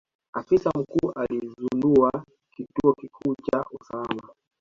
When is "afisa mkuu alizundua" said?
0.33-2.11